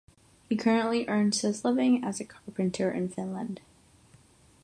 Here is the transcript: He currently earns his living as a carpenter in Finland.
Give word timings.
He 0.49 0.55
currently 0.55 1.07
earns 1.07 1.41
his 1.41 1.63
living 1.63 2.03
as 2.03 2.19
a 2.19 2.25
carpenter 2.25 2.89
in 2.89 3.07
Finland. 3.09 3.61